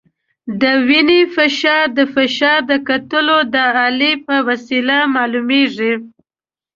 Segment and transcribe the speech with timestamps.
[0.61, 3.55] د وینې فشار د فشار د کتلو د
[3.85, 5.93] الې په وسیله معلومېږي.